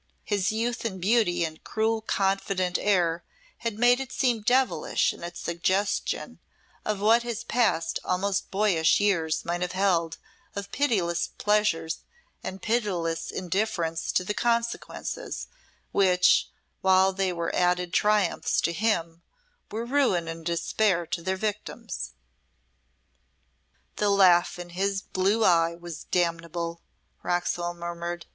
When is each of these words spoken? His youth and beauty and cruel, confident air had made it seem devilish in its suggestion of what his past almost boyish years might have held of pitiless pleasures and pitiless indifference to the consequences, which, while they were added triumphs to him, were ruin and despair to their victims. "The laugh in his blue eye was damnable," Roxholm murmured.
His 0.23 0.51
youth 0.51 0.83
and 0.83 0.99
beauty 0.99 1.43
and 1.45 1.63
cruel, 1.63 2.01
confident 2.01 2.79
air 2.79 3.23
had 3.59 3.77
made 3.77 3.99
it 3.99 4.11
seem 4.11 4.41
devilish 4.41 5.13
in 5.13 5.21
its 5.23 5.39
suggestion 5.39 6.39
of 6.83 6.99
what 6.99 7.21
his 7.21 7.43
past 7.43 7.99
almost 8.03 8.49
boyish 8.49 8.99
years 8.99 9.45
might 9.45 9.61
have 9.61 9.73
held 9.73 10.17
of 10.55 10.71
pitiless 10.71 11.27
pleasures 11.27 11.99
and 12.41 12.63
pitiless 12.63 13.29
indifference 13.29 14.11
to 14.13 14.23
the 14.23 14.33
consequences, 14.33 15.47
which, 15.91 16.49
while 16.81 17.13
they 17.13 17.31
were 17.31 17.53
added 17.55 17.93
triumphs 17.93 18.59
to 18.61 18.73
him, 18.73 19.21
were 19.69 19.85
ruin 19.85 20.27
and 20.27 20.47
despair 20.47 21.05
to 21.05 21.21
their 21.21 21.37
victims. 21.37 22.13
"The 23.97 24.09
laugh 24.09 24.57
in 24.57 24.69
his 24.69 25.03
blue 25.03 25.45
eye 25.45 25.75
was 25.79 26.05
damnable," 26.05 26.81
Roxholm 27.21 27.77
murmured. 27.77 28.25